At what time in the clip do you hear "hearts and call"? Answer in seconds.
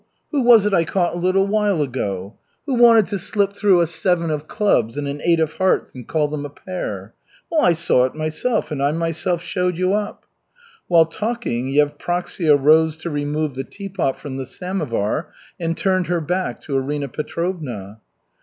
5.57-6.27